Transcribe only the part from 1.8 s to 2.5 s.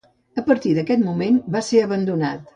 abandonat.